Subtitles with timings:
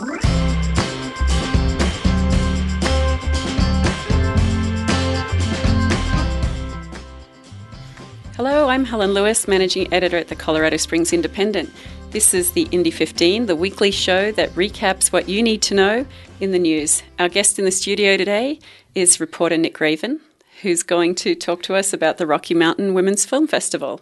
[0.00, 0.10] Hello,
[8.68, 11.72] I'm Helen Lewis, Managing Editor at the Colorado Springs Independent.
[12.12, 16.06] This is the Indy 15, the weekly show that recaps what you need to know
[16.38, 17.02] in the news.
[17.18, 18.60] Our guest in the studio today
[18.94, 20.20] is reporter Nick Raven,
[20.62, 24.00] who's going to talk to us about the Rocky Mountain Women's Film Festival.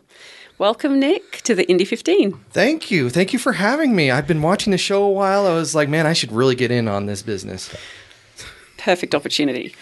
[0.58, 2.32] Welcome, Nick, to the Indy 15.
[2.50, 3.10] Thank you.
[3.10, 4.10] Thank you for having me.
[4.10, 5.46] I've been watching the show a while.
[5.46, 7.74] I was like, man, I should really get in on this business.
[8.78, 9.74] Perfect opportunity.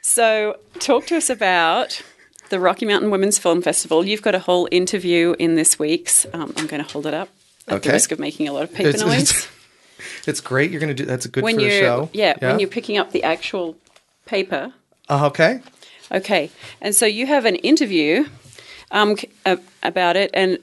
[0.00, 2.00] So, talk to us about
[2.48, 4.06] the Rocky Mountain Women's Film Festival.
[4.06, 6.24] You've got a whole interview in this week's.
[6.32, 7.28] Um, I'm going to hold it up
[7.68, 7.88] at Okay.
[7.90, 9.30] the risk of making a lot of paper It's, noise.
[9.30, 9.48] it's,
[10.28, 10.70] it's great.
[10.70, 12.10] You're going to do that's a good when for the show.
[12.14, 13.76] Yeah, when you're picking up the actual
[14.24, 14.72] paper.
[15.10, 15.60] Uh, okay.
[16.10, 18.26] Okay, and so you have an interview
[18.92, 20.58] um, uh, about it, and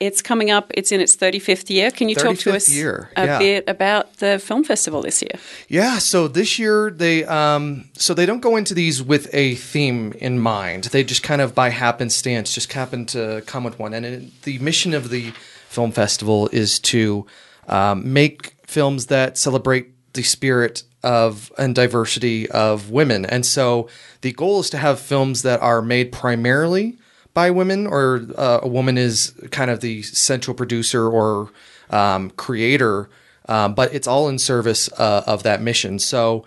[0.00, 0.70] it's coming up.
[0.74, 1.90] It's in its 35th year.
[1.90, 3.38] Can you talk to us year, a yeah.
[3.38, 5.40] bit about the film festival this year?
[5.68, 10.12] Yeah, so this year they um so they don't go into these with a theme
[10.14, 10.84] in mind.
[10.84, 13.94] They just kind of by happenstance just happen to come with one.
[13.94, 15.32] And it, the mission of the
[15.68, 17.26] film festival is to
[17.68, 23.26] um, make films that celebrate the spirit of and diversity of women.
[23.26, 23.88] And so
[24.22, 26.98] the goal is to have films that are made primarily
[27.34, 31.50] by women, or uh, a woman is kind of the central producer or
[31.90, 33.10] um, creator,
[33.48, 35.98] um, but it's all in service uh, of that mission.
[35.98, 36.44] So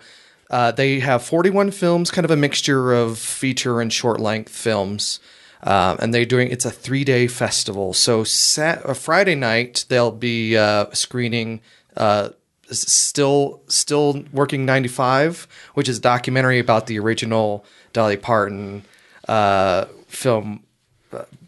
[0.50, 5.20] uh, they have 41 films, kind of a mixture of feature and short length films.
[5.62, 7.92] Um, and they're doing it's a three day festival.
[7.92, 11.60] So sat, uh, Friday night they'll be uh, screening
[11.96, 12.30] uh,
[12.70, 18.84] still still working 95, which is a documentary about the original Dolly Parton
[19.26, 20.62] uh, film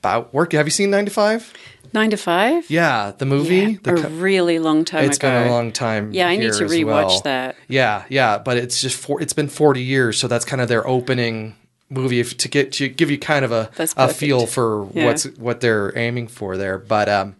[0.00, 0.52] about work.
[0.52, 1.52] Have you seen 95?
[1.92, 2.70] Nine to five.
[2.70, 3.56] Yeah, the movie.
[3.56, 5.28] Yeah, the a co- really long time it's ago.
[5.28, 6.12] been a long time.
[6.12, 7.20] Yeah, I need to rewatch well.
[7.22, 7.56] that.
[7.68, 10.86] Yeah, yeah, but it's just for, it's been 40 years, so that's kind of their
[10.86, 11.56] opening
[11.88, 15.06] movie if, to get to give you kind of a, a feel for Yeah.
[15.06, 16.78] what's what they're aiming for there.
[16.78, 17.34] But um,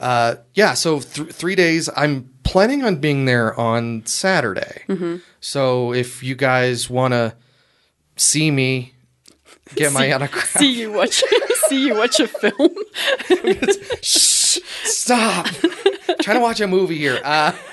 [0.00, 1.90] uh, yeah, so th- three days.
[1.94, 4.84] I'm planning on being there on Saturday.
[4.88, 5.16] Mm-hmm.
[5.40, 7.34] So if you guys want to
[8.16, 8.94] see me
[9.74, 11.22] get my autograph, See you watch.
[11.68, 12.74] see you watch a film.
[14.02, 15.46] Shh, stop.
[16.20, 17.20] trying to watch a movie here.
[17.24, 17.52] Uh,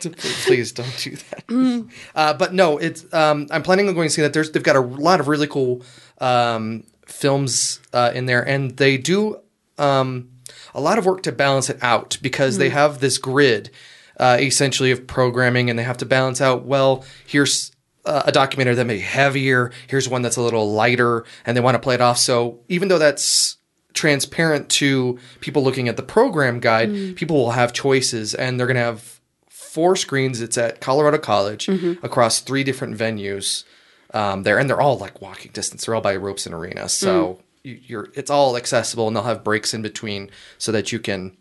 [0.00, 1.88] please, please don't do that.
[2.14, 3.12] Uh, but no, it's.
[3.12, 4.32] Um, I'm planning on going to see that.
[4.32, 5.82] There's they've got a lot of really cool
[6.18, 9.40] um, films uh, in there, and they do
[9.78, 10.30] um,
[10.74, 13.70] a lot of work to balance it out because they have this grid
[14.18, 16.64] uh, essentially of programming, and they have to balance out.
[16.64, 17.72] Well, here's
[18.06, 19.70] uh, a documentary that may be heavier.
[19.88, 22.18] Here's one that's a little lighter, and they want to play it off.
[22.18, 23.56] So even though that's
[23.94, 28.76] transparent to people looking at the program guide, people will have choices, and they're going
[28.76, 30.40] to have four screens.
[30.40, 31.68] It's at Colorado College
[32.02, 33.64] across three different venues
[34.12, 35.86] um, there, and they're all like walking distance.
[35.86, 39.42] They're all by ropes and arenas, so you, you're it's all accessible, and they'll have
[39.42, 41.36] breaks in between so that you can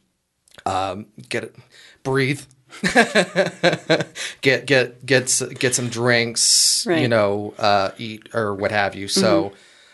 [0.66, 1.56] um, get it,
[2.04, 2.42] breathe.
[4.42, 9.08] get get get get some drinks, you know, uh, eat or what have you.
[9.08, 9.54] So,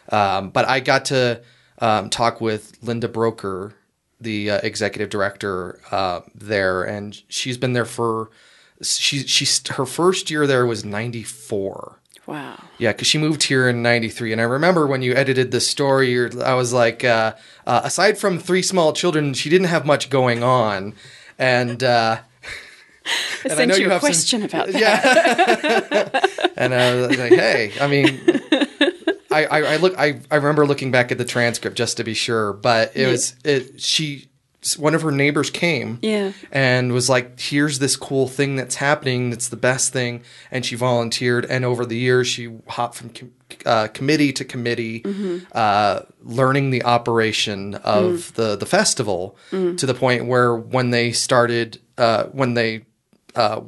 [0.09, 1.41] um, but I got to
[1.79, 3.73] um, talk with Linda Broker,
[4.19, 8.29] the uh, executive director uh, there, and she's been there for
[8.81, 11.99] she she's her first year there was ninety four.
[12.25, 12.63] Wow.
[12.77, 16.11] Yeah, because she moved here in '93, and I remember when you edited the story,
[16.11, 17.33] you're, I was like, uh,
[17.65, 20.93] uh, aside from three small children, she didn't have much going on,
[21.39, 22.19] and uh,
[23.49, 24.79] I I know you, you a have some- question about that.
[24.79, 28.19] yeah, and I was like, hey, I mean,
[29.31, 32.13] I, I, I look, I, I remember looking back at the transcript just to be
[32.13, 33.11] sure, but it Yeah.
[33.11, 33.79] was it.
[33.81, 34.25] She,
[34.77, 36.33] one of her neighbors came, Yeah.
[36.51, 39.29] and was like, "Here's this cool thing that's happening.
[39.29, 40.21] That's the best thing."
[40.51, 43.31] And she volunteered, and over the years, she hopped from com-
[43.65, 45.03] uh, committee to committee,
[45.53, 51.79] uh, learning the operation of the the festival to the point where when they started,
[51.97, 52.85] uh, when they
[53.35, 53.61] uh,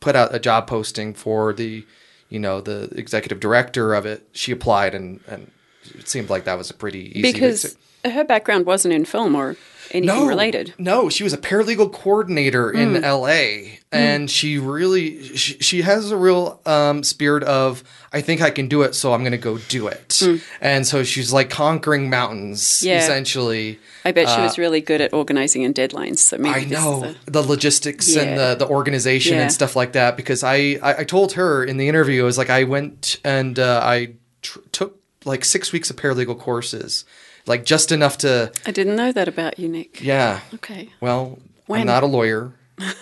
[0.00, 1.84] put out a job posting for the,
[2.28, 5.50] you know, the executive director of it, she applied, and and
[5.94, 9.56] it seemed like that was a pretty easy because her background wasn't in film or
[9.90, 10.72] anything related.
[10.78, 16.16] no, she was a paralegal coordinator in LA, and she really she, she has a
[16.16, 19.58] real um, spirit of I think I can do it, so I'm going to go
[19.68, 20.22] do it.
[20.60, 22.98] And so she's like conquering mountains, Yeah.
[22.98, 23.78] essentially.
[24.04, 26.18] I bet she was really good at organizing and deadlines.
[26.18, 29.42] So maybe Uh, I know a- the logistics and the, the organization Yeah.
[29.42, 32.36] and stuff like that because I, I, I told her in the interview, I was
[32.36, 37.04] like, I went and uh, I tr- took like six weeks of paralegal courses,
[37.46, 40.00] like just enough to, I didn't know that about you, Nick.
[40.02, 40.40] yeah.
[40.54, 40.88] Okay.
[41.00, 41.80] Well, When?
[41.82, 42.52] I'm not a lawyer.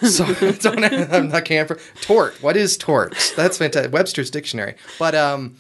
[0.03, 0.27] So
[0.61, 1.69] don't, I'm not can't.
[1.69, 2.43] for- Tort.
[2.43, 3.15] What is tort?
[3.37, 3.93] That's fantastic.
[3.93, 4.75] Webster's dictionary.
[4.99, 5.57] But um,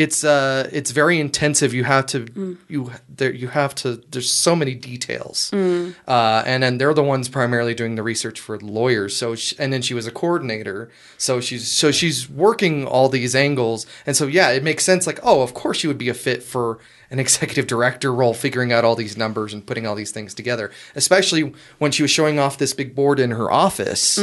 [0.00, 1.74] it's uh, it's very intensive.
[1.74, 3.96] You have to you there you have to.
[4.10, 5.52] There's so many details.
[5.52, 9.14] Uh, and then they're the ones primarily doing the research for lawyers.
[9.14, 10.90] So she, and then she was a coordinator.
[11.18, 13.86] So she's so she's working all these angles.
[14.06, 15.06] And so yeah, it makes sense.
[15.06, 16.78] Like oh, of course she would be a fit for
[17.10, 20.70] an executive director role, figuring out all these numbers and putting all these things together.
[20.94, 24.16] Especially when she was showing off this big board in her office,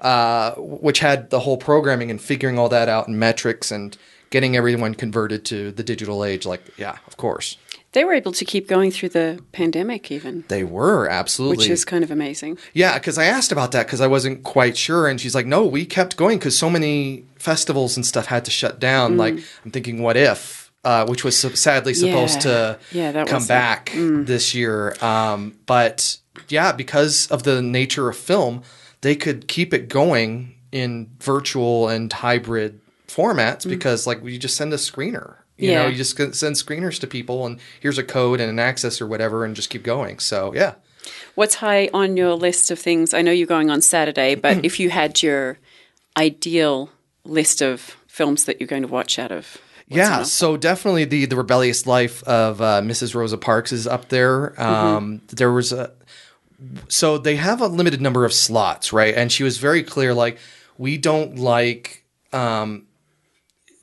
[0.00, 3.98] uh, which had the whole programming and figuring all that out and metrics and
[4.30, 6.46] getting everyone converted to the digital age.
[6.46, 7.56] Like yeah, of course
[7.92, 11.56] They were able to keep going through the pandemic, even, they were absolutely.
[11.56, 12.58] which is kind of amazing.
[12.74, 15.64] Yeah, because I asked about that because I wasn't quite sure, and she's like, "No,
[15.64, 19.18] we kept going because so many festivals and stuff had to shut down." Mm.
[19.18, 19.34] Like,
[19.64, 22.50] I'm thinking, "What if?" Uh, which was sadly supposed Yeah.
[22.50, 23.46] to Yeah, come it.
[23.46, 23.48] Mm.
[23.48, 23.92] back
[24.26, 28.62] this year, um, but yeah, because of the nature of film,
[29.00, 34.72] they could keep it going in virtual and hybrid formats because, like, you just send
[34.72, 35.36] a screener.
[35.56, 35.90] You know, Mm.
[35.90, 39.44] You just send screeners to people, and here's a code and an access or whatever,
[39.44, 40.20] and just keep going.
[40.20, 40.74] So yeah.
[41.34, 43.12] What's high on your list of things?
[43.12, 45.58] I know you're going on Saturday, but if you had your
[46.16, 46.90] ideal
[47.24, 49.58] list of films that you're going to watch out of,
[49.88, 53.14] yeah, so definitely the the rebellious life of uh, Mrs.
[53.14, 54.60] Rosa Parks is up there.
[54.60, 55.92] Um, There was a
[56.88, 59.14] so they have a limited number of slots, right?
[59.14, 60.38] And she was very clear, like
[60.76, 62.86] we don't like um,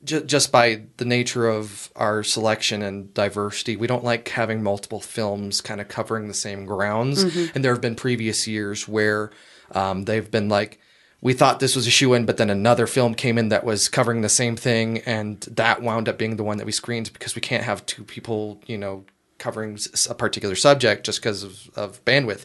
[0.06, 5.60] just by the nature of our selection and diversity, we don't like having multiple films
[5.60, 7.22] kind of covering the same grounds.
[7.54, 9.30] And there have been previous years where
[9.72, 10.80] um, they've been like,
[11.20, 13.88] we thought this was a shoe in, but then another film came in that was
[13.88, 17.34] covering the same thing, and that wound up being the one that we screened because
[17.34, 19.04] we can't have two people, you know,
[19.38, 19.78] covering
[20.08, 22.44] a particular subject just because of, of bandwidth.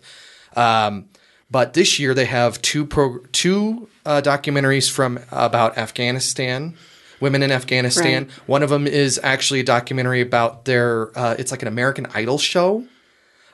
[0.56, 1.10] Um,
[1.52, 6.76] but this year they have two pro- two uh, documentaries from about Afghanistan,
[7.22, 8.24] women in Afghanistan.
[8.24, 8.32] Right.
[8.48, 11.18] One of them is actually a documentary about their.
[11.18, 12.84] Uh, it's like an American Idol show.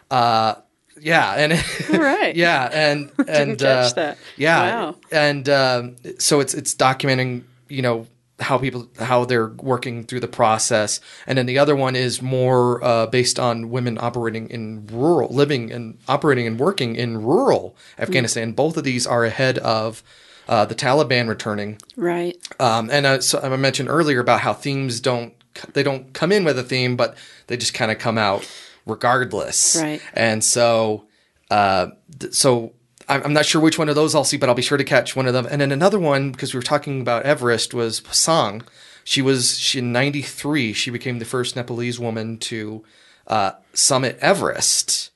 [0.09, 0.55] Uh,
[0.99, 1.53] yeah, and
[2.01, 2.35] right.
[2.35, 4.17] yeah, and and uh, that.
[4.37, 4.95] Yeah, Wow.
[5.11, 8.07] and um, so it's it's documenting you know
[8.39, 12.83] how people how they're working through the process, and then the other one is more
[12.83, 18.53] uh, based on women operating in rural, living and operating and working in rural Afghanistan.
[18.53, 20.01] Both of these are ahead of.
[20.47, 22.37] Uh, the Taliban returning, right?
[22.59, 25.33] um, and uh, so I mentioned earlier about how themes don't
[25.73, 27.17] they don't come in with a theme, but
[27.47, 28.47] they just kind of come out
[28.85, 29.75] regardless.
[29.75, 30.01] Right.
[30.13, 31.05] And so,
[31.51, 31.87] uh,
[32.19, 32.73] th- so
[33.09, 34.83] I'm, I'm not sure which one of those I'll see, but I'll be sure to
[34.83, 35.47] catch one of them.
[35.49, 38.63] And then another one because we were talking about Everest was Pasang.
[39.03, 40.73] She was she in '93.
[40.73, 42.83] She became the first Nepalese woman to
[43.27, 45.11] uh, summit Everest,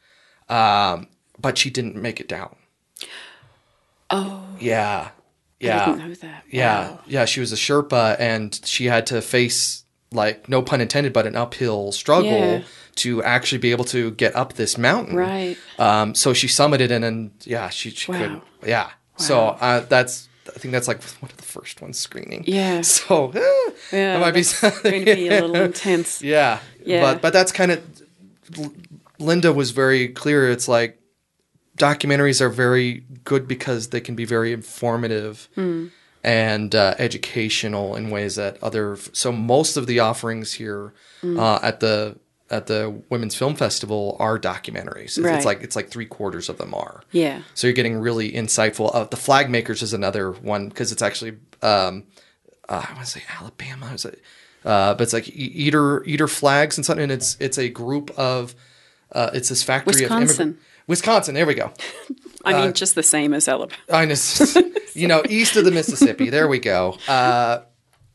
[0.49, 1.07] um,
[1.39, 2.55] but she didn't make it down.
[4.09, 5.11] Oh, Yeah.
[5.61, 5.85] I Yeah.
[5.85, 6.43] didn't know that.
[6.49, 6.99] Yeah, Wow.
[7.07, 11.25] yeah, she was a Sherpa, and she had to face like no pun intended, but
[11.25, 12.61] an uphill struggle Yeah.
[12.97, 15.15] to actually be able to get up this mountain.
[15.15, 15.57] Right.
[15.79, 16.15] Um.
[16.15, 18.17] So she summited, and then yeah, she, she Wow.
[18.17, 18.41] could.
[18.69, 18.89] Yeah.
[19.17, 22.43] So uh, that's I think that's like one of the first ones screening.
[22.47, 22.81] Yeah.
[22.83, 23.39] So eh,
[23.93, 24.43] Yeah, that might be
[24.83, 26.21] going to be a little intense.
[26.35, 26.59] yeah.
[26.83, 27.01] Yeah.
[27.01, 27.79] But but that's kind of
[29.19, 30.49] Linda was very clear.
[30.49, 30.97] It's like
[31.77, 35.47] documentaries are very good because they can be very informative
[36.23, 38.97] and uh, educational in ways that other.
[39.13, 42.17] So most of the offerings here uh, at the
[42.49, 45.17] at the Women's Film Festival are documentaries.
[45.17, 45.35] It's, Right.
[45.35, 47.01] it's like it's like three quarters of them are.
[47.11, 47.41] Yeah.
[47.53, 48.93] So you're getting really insightful.
[48.93, 52.03] Uh, the Flag Makers is another one because it's actually um,
[52.69, 53.91] uh, I want to say Alabama.
[53.93, 54.21] Is it?
[54.63, 57.03] Uh, but it's like Eder Eder flags and something.
[57.03, 58.53] And it's it's a group of
[59.13, 60.57] uh, it's this factory of Wisconsin.
[60.91, 61.33] Wisconsin.
[61.33, 61.71] There we go.
[62.45, 63.77] I Uh, mean, just the same as Alabama.
[63.91, 64.15] I know,
[64.93, 66.29] you know, east of the Mississippi.
[66.29, 66.97] There we go.
[67.07, 67.61] Uh,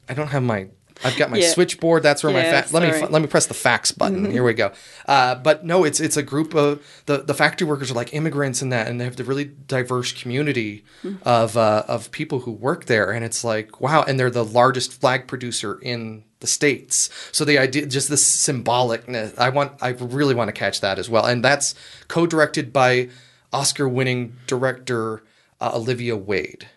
[0.08, 0.68] I don't have my.
[1.04, 1.50] I've got my Yeah.
[1.50, 2.02] switchboard.
[2.02, 2.88] That's where my fa- let me.
[2.88, 3.12] Mm-hmm.
[3.12, 4.30] let me press the fax button.
[4.30, 4.72] Here we go.
[5.06, 8.62] Uh, but no, it's it's a group of the the factory workers are like immigrants
[8.62, 11.16] in that, and they have the really diverse community Mm-hmm.
[11.28, 14.98] of uh, of people who work there, and it's like wow, and they're the largest
[15.00, 17.08] flag producer in the states.
[17.32, 21.08] So the idea, just this symbolicness, I want, I really want to catch that as
[21.08, 21.74] well, and that's
[22.08, 23.08] co-directed by
[23.52, 25.22] Oscar-winning director
[25.60, 26.68] uh, Olivia Wade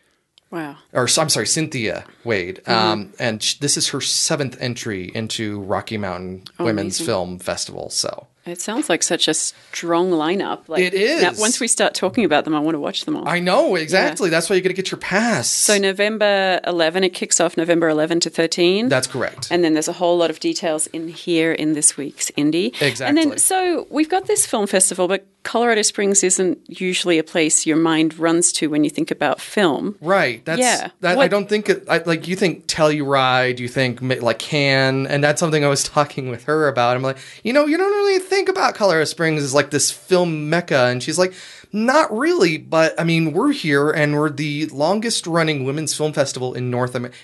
[0.51, 0.77] Wow.
[0.93, 2.61] or I'm sorry, Cynthia Wade.
[2.67, 7.05] Um, and sh- this is her seventh entry into Rocky Mountain Women's amazing.
[7.05, 7.89] Film Festival.
[7.91, 10.67] So It sounds like such a strong lineup.
[10.67, 11.21] Like, It is.
[11.21, 13.27] Now, once we start talking about them, I want to watch them all.
[13.27, 14.29] I know exactly.
[14.29, 15.49] That's why you got to get your pass.
[15.49, 18.89] so November 11, it kicks off November 11 to 13.
[18.89, 19.47] that's correct.
[19.51, 22.67] and then there's a whole lot of details in here in this week's Indy.
[22.81, 23.05] Exactly.
[23.05, 27.65] And then, so we've got this film festival, but Colorado Springs isn't usually a place
[27.65, 29.95] your mind runs to when you think about film.
[30.01, 30.43] Right.
[30.45, 30.89] That's Yeah.
[30.99, 35.23] That, I don't think it, I, like you think Telluride, you think like Cannes, and
[35.23, 36.95] that's something I was talking with her about.
[36.95, 40.49] I'm like, you know, you don't really think about Colorado Springs as like this film
[40.49, 41.33] mecca, and she's like,
[41.71, 46.53] not really, but I mean, we're here, and we're the longest running women's film festival
[46.53, 47.17] in North America,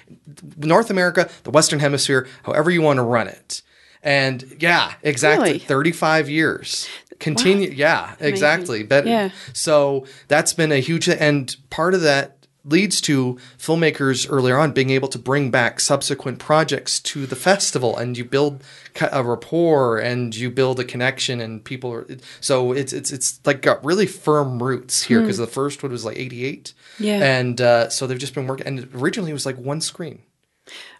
[0.57, 3.61] North America, the Western Hemisphere, however you want to run it.
[4.05, 5.59] And yeah, exactly, Really?
[5.59, 6.87] 35 years.
[7.19, 8.83] Continue, yeah, exactly.
[8.83, 9.29] But Yeah.
[9.53, 12.31] so that's been a huge and part of that
[12.67, 17.95] leads to filmmakers earlier on being able to bring back subsequent projects to the festival
[17.95, 18.63] and you build
[19.11, 22.07] a rapport and you build a connection and people are
[22.41, 26.03] so it's it's it's like got really firm roots here because the first one was
[26.05, 27.03] like 88 Hmm.
[27.03, 27.23] Yeah.
[27.37, 30.23] and uh, so they've just been working and originally it was like one screen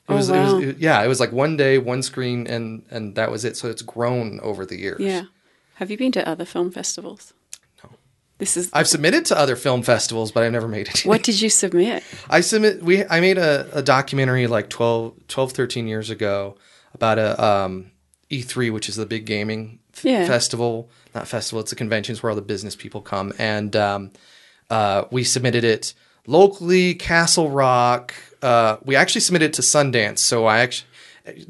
[0.08, 0.38] it Oh, was, wow.
[0.38, 3.44] it was it- yeah it was like one day one screen and and that was
[3.46, 5.24] it so it's grown over the years Yeah.
[5.76, 7.34] Have you been to other film festivals?
[7.84, 7.90] No.
[8.38, 11.42] This is I've submitted to other film festivals but I've never made it what did
[11.44, 12.04] you submit?
[12.30, 16.56] I submit we I made a, a documentary like 12, 12 13 years ago
[16.94, 17.92] about a um,
[18.32, 20.26] E3 which is the big gaming Yeah.
[20.28, 24.12] festival not festival it's a convention it's where all the business people come and um,
[24.70, 25.94] uh, we submitted it
[26.28, 28.14] locally Castle Rock
[28.46, 30.88] uh, we actually submitted it to Sundance so I actually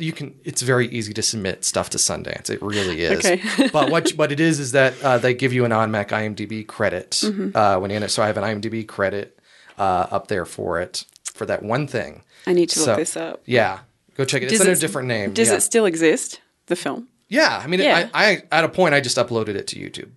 [0.07, 3.41] you can it's very easy to submit stuff to Sundance it really is Okay.
[3.73, 7.11] but what what it is is that uh, they give you an automatic IMDb credit
[7.11, 7.55] Mm-hmm.
[7.57, 9.37] uh, when in it so I have an IMDb credit
[9.77, 12.23] uh, up there for it for that one thing.
[12.47, 13.41] I need to look this up.
[13.45, 13.79] Yeah,
[14.15, 14.45] go check it.
[14.45, 15.33] It's Does under it- a different name.
[15.33, 15.55] Does yeah.
[15.57, 16.39] it still exist?
[16.67, 17.09] The film?
[17.27, 18.07] Yeah, I mean, Yeah.
[18.13, 20.11] I, I at a point I just uploaded it to YouTube,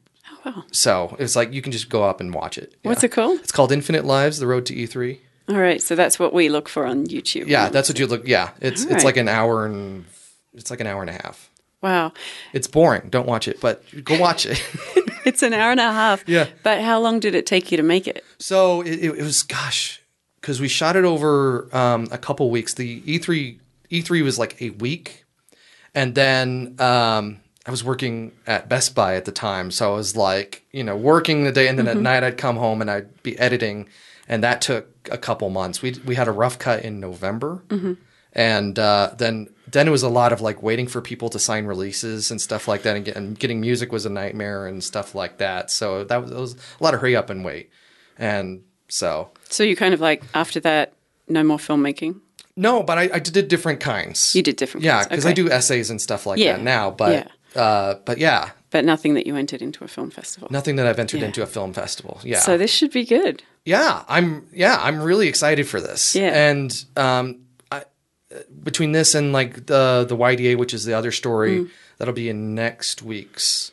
[0.46, 0.64] Oh wow.
[0.70, 2.74] so it's like you can just go up and watch it.
[2.84, 3.06] What's Yeah.
[3.06, 3.40] it called?
[3.40, 5.18] It's called Infinite Lives: The Road to E3.
[5.48, 7.46] All right, so that's what we look for on YouTube.
[7.48, 8.26] Yeah, that's what you look.
[8.28, 9.04] Yeah, it's All it's right.
[9.04, 10.04] like an hour and
[10.54, 11.48] it's like an hour and a half.
[11.80, 12.12] Wow.
[12.52, 13.08] It's boring.
[13.08, 14.62] Don't watch it, but go watch it.
[15.24, 16.24] It's an hour and a half.
[16.26, 16.46] Yeah.
[16.62, 18.24] But how long did it take you to make it?
[18.38, 20.00] So it, it, was gosh,
[20.40, 22.72] because we shot it over um, a couple weeks.
[22.74, 23.58] The E three
[23.90, 25.26] E three was like a week,
[25.94, 30.16] and then um, I was working at Best Buy at the time, so I was
[30.16, 31.98] like, you know, working the day, and then Mm-hmm.
[31.98, 33.86] at night I'd come home and I'd be editing,
[34.28, 35.82] and that took a couple months.
[35.82, 37.62] We we had a rough cut in November.
[37.68, 37.94] Mm-hmm.
[38.34, 41.64] And uh, then, then it was a lot of like waiting for people to sign
[41.64, 45.14] releases and stuff like that, and, get, and getting music was a nightmare and stuff
[45.14, 45.70] like that.
[45.70, 47.70] So that was, was a lot of hurry up and wait.
[48.18, 50.92] And so, So you kind of like after that,
[51.26, 52.20] no more filmmaking.
[52.54, 54.34] no, but I, I did different kinds.
[54.36, 54.84] You did different.
[54.84, 55.30] yeah, because Okay.
[55.30, 56.52] I do essays and stuff like Yeah.
[56.58, 56.90] that now.
[56.90, 60.48] But uh, but yeah, but nothing that you entered into a film festival.
[60.50, 61.26] nothing that I've entered Yeah.
[61.26, 62.20] into a film festival.
[62.22, 63.42] Yeah, So this should be good.
[63.64, 66.14] yeah, I'm yeah, I'm really excited for this.
[66.14, 66.48] Yeah.
[66.48, 67.40] and um,
[67.72, 67.82] I, uh,
[68.62, 71.70] between this and like the the YDA, which is the other story Mm.
[71.98, 73.72] that'll be in next week's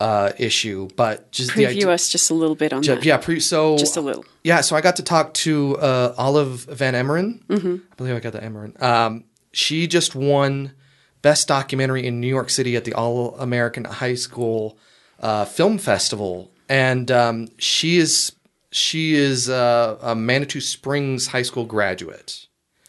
[0.00, 0.88] uh, issue.
[0.96, 3.04] But just the Preview idea, us just a little bit on that.
[3.04, 4.24] yeah, pre, so Just a little.
[4.42, 7.42] Yeah, so I got to talk to uh, Olive Van Emeren.
[7.48, 7.74] Mm-hmm.
[7.92, 8.80] I believe I got the Emeren.
[8.82, 10.72] Um, she just won
[11.22, 14.78] Best Documentary in New York City at the All American High School
[15.20, 18.32] uh, Film Festival, and um, she is
[18.70, 22.46] she is uh, a Manitou Springs High School graduate.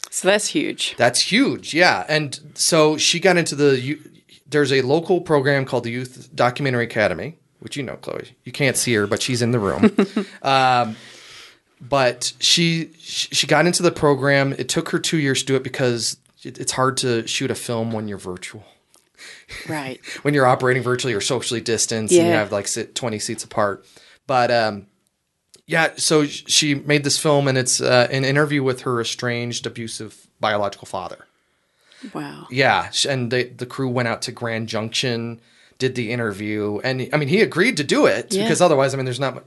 [0.09, 0.95] So that's huge.
[0.97, 2.05] That's huge, yeah.
[2.07, 3.99] And so she got into the.
[4.47, 8.35] There's a local program called the Youth Documentary Academy, which you know, Chloe.
[8.43, 9.95] You can't see her, but she's in the room.
[10.41, 10.97] um,
[11.79, 14.53] but she she got into the program.
[14.53, 17.91] It took her two years to do it because it's hard to shoot a film
[17.91, 18.63] when you're virtual.
[19.69, 19.99] Right.
[20.23, 23.85] When you're operating virtually or socially distanced, and you have like sit twenty seats apart.
[24.27, 24.87] But um,
[25.67, 30.27] yeah, so she made this film, and it's uh, an interview with her estranged, abusive
[30.39, 31.25] biological father.
[32.13, 32.47] Wow.
[32.49, 35.39] Yeah, and they, the crew went out to Grand Junction,
[35.77, 38.43] did the interview, and I mean he agreed to do it Yeah.
[38.43, 39.43] because otherwise, I mean, there's not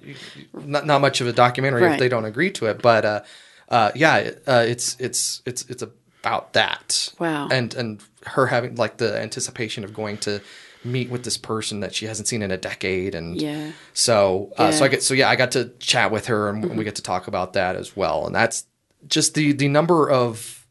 [0.55, 2.81] not, not much of a documentary if they don't agree to it.
[2.81, 3.21] But uh,
[3.69, 5.83] uh, yeah, uh, it's it's it's it's
[6.25, 7.13] about that.
[7.19, 7.49] Wow.
[7.51, 10.41] and and her having like the anticipation of going to
[10.83, 13.73] meet with this person that she hasn't seen in a decade, and Yeah.
[13.93, 16.85] so uh, so I get so yeah, I got to chat with her, and we
[16.85, 18.65] get to talk about that as well, and that's
[19.07, 20.67] just the the number of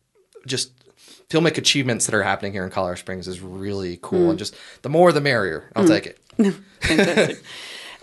[0.48, 0.72] just
[1.30, 4.90] filmic achievements that are happening here in Colorado Springs is really cool, and just the
[4.90, 5.70] more the merrier.
[5.76, 6.20] I'll take it.
[6.82, 7.44] Fantastic.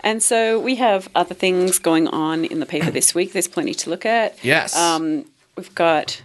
[0.03, 3.31] and so we have other things going on in the paper this week.
[3.33, 4.43] There's plenty to look at.
[4.43, 4.75] Yes.
[4.75, 5.25] Um,
[5.57, 6.21] we've got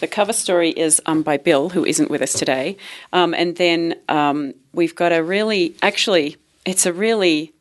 [0.00, 2.76] the cover story is um, by Bill, who isn't with us today.
[3.12, 7.52] Um, and then um, we've got a really, actually, it's a really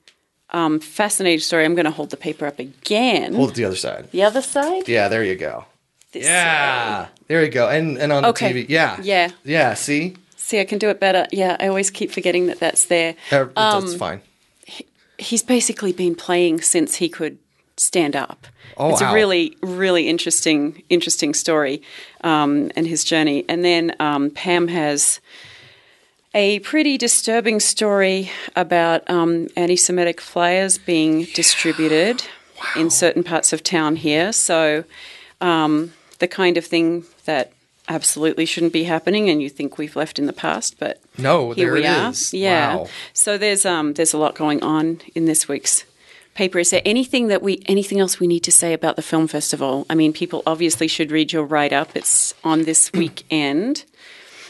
[0.52, 1.66] um, fascinating story.
[1.66, 3.34] I'm going to hold the paper up again.
[3.34, 4.10] Hold it the other side.
[4.12, 4.88] the other side?
[4.88, 5.66] Yeah, there you go.
[6.12, 7.70] This Yeah, there you go.
[7.70, 8.54] And and on Okay.
[8.54, 8.70] the TV.
[8.70, 8.98] Yeah.
[9.02, 9.32] Yeah.
[9.44, 9.74] Yeah.
[9.74, 11.26] See, See, I can do it better.
[11.32, 13.16] Yeah, I always keep forgetting that that's there.
[13.32, 14.22] Uh, that's fine.
[15.18, 17.38] he's basically been playing since he could
[17.78, 18.48] stand up.
[18.78, 19.12] Oh, it's wow.
[19.12, 21.82] a really, really interesting, interesting story
[22.22, 23.46] um, and his journey.
[23.48, 25.20] And then um, Pam has
[26.34, 32.24] a pretty disturbing story about um, anti-Semitic flyers being distributed
[32.76, 34.34] in certain parts of town here.
[34.34, 34.84] So
[35.42, 37.52] um, the kind of thing that
[37.90, 41.66] absolutely shouldn't be happening, and you think we've left in the past, but No, here
[41.66, 42.10] there we it are.
[42.12, 42.34] is.
[42.34, 42.78] Yeah.
[42.78, 42.88] Wow.
[43.12, 45.84] So there's um there's a lot going on in this week's
[46.34, 46.60] paper.
[46.60, 49.86] Is there anything that we anything else we need to say about the film festival?
[49.90, 51.96] I mean, people obviously should read your write up.
[51.96, 53.86] It's on this weekend.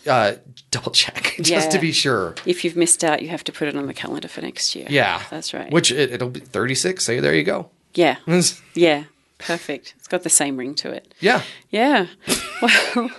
[0.06, 0.32] uh,
[0.70, 2.34] double check just to be sure.
[2.46, 4.86] if you've missed out, you have to put it on the calendar for next year.
[4.88, 5.70] Yeah, That's right.
[5.72, 7.04] Which it, it'll be thirty six.
[7.04, 7.70] So there you go.
[7.94, 8.16] Yeah.
[8.74, 9.04] Yeah.
[9.38, 9.94] Perfect.
[9.98, 11.12] It's got the same ring to it.
[11.20, 11.42] Yeah.
[11.70, 12.06] Yeah.
[12.62, 13.10] Well,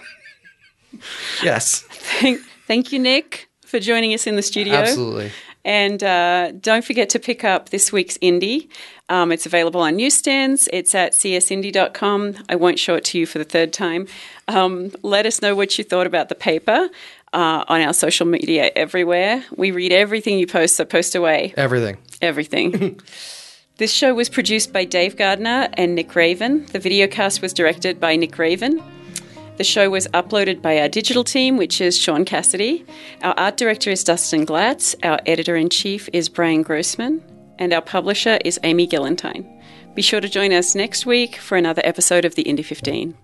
[1.44, 1.82] Yes.
[1.90, 4.76] thank, thank you, Nick, for joining us in the studio.
[4.76, 5.32] Absolutely.
[5.66, 8.70] And uh, don't forget to pick up this week's Indy.
[9.10, 10.68] Um, it's available on newsstands.
[10.74, 12.36] It's at csindy.com.
[12.50, 14.08] I won't show it to you for the third time.
[14.48, 16.90] Um, let us know what you thought about the paper
[17.32, 19.44] uh, on our social media everywhere.
[19.56, 21.98] We read everything you post, so post away Everything.
[22.22, 23.00] everything.
[23.78, 26.66] this show was produced by Dave Gardner and Nick Raven.
[26.68, 28.84] The videocast was directed by Nick Raven.
[29.58, 32.86] The show was uploaded by our digital team, which is Sean Cassidy.
[33.22, 34.96] Our art director is Dustin Glatz.
[35.04, 37.24] Our editor in chief is Brian Grossman.
[37.60, 39.48] And our publisher is Amy Gillentine.
[39.94, 43.16] Be sure to join us next week for another episode of the Indy 15.